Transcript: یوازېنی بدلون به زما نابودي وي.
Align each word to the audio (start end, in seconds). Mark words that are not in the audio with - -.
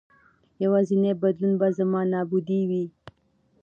یوازېنی 0.63 1.11
بدلون 1.21 1.53
به 1.59 1.67
زما 1.77 2.01
نابودي 2.11 2.61
وي. 2.69 2.85